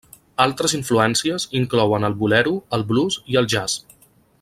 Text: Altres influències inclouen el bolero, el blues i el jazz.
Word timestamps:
Altres 0.45 0.73
influències 0.77 1.45
inclouen 1.61 2.09
el 2.11 2.17
bolero, 2.25 2.57
el 2.79 2.89
blues 2.93 3.23
i 3.35 3.43
el 3.45 3.53
jazz. 3.57 3.81